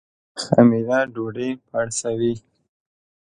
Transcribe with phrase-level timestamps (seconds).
[0.43, 2.33] خمیره ډوډۍ پړسوي